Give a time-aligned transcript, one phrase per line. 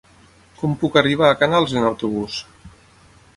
[0.61, 2.39] Com puc arribar a Canals amb autobús?